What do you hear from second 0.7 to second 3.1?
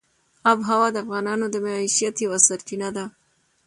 د افغانانو د معیشت یوه سرچینه ده.